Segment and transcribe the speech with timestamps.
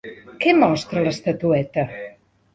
[0.45, 1.87] Què mostra l'estatueta?